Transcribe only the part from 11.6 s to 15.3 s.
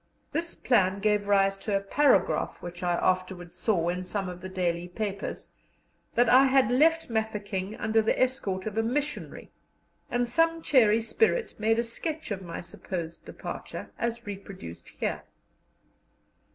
a sketch of my supposed departure as reproduced here.